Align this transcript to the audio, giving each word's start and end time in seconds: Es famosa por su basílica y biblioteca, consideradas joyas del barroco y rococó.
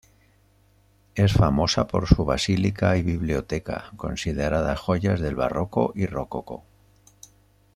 Es 1.13 1.31
famosa 1.31 1.85
por 1.85 2.07
su 2.07 2.25
basílica 2.25 2.97
y 2.97 3.03
biblioteca, 3.03 3.91
consideradas 3.97 4.79
joyas 4.79 5.19
del 5.19 5.35
barroco 5.35 5.91
y 5.93 6.07
rococó. 6.07 6.63